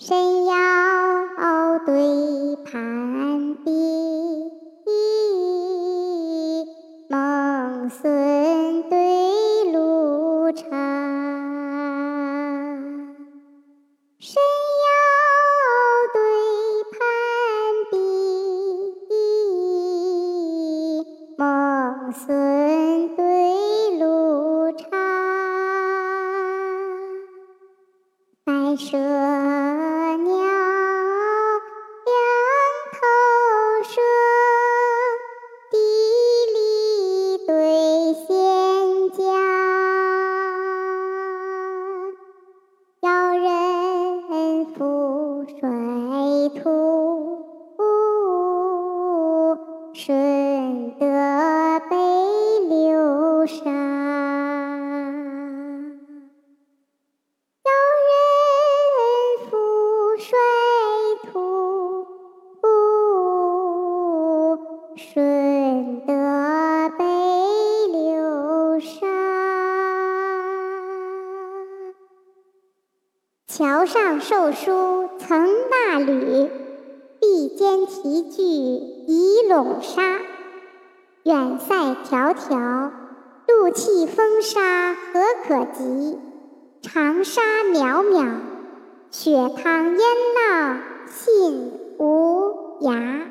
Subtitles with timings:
[0.00, 0.54] 神瑶
[1.84, 3.72] 对盘壁，
[7.10, 10.70] 孟孙对路长。
[14.20, 14.40] 神
[14.84, 14.86] 瑶
[16.14, 16.20] 对
[16.94, 17.00] 盘
[17.90, 17.98] 壁，
[21.36, 22.57] 孟孙
[28.78, 29.97] 舍
[64.98, 66.12] 顺德
[66.98, 67.04] 北
[67.86, 69.06] 流沙，
[73.46, 76.50] 桥上授书曾大吕。
[77.20, 80.02] 壁间题句以陇沙，
[81.22, 82.90] 远塞迢迢，
[83.46, 86.18] 路气风沙何可及？
[86.82, 88.32] 长沙渺渺，
[89.12, 90.00] 雪汤烟
[90.34, 93.27] 浪信无涯。